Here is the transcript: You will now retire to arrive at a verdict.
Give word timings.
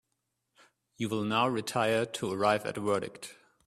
You 0.97 1.09
will 1.09 1.23
now 1.23 1.47
retire 1.47 2.07
to 2.07 2.31
arrive 2.33 2.65
at 2.65 2.75
a 2.77 2.81
verdict. 2.81 3.35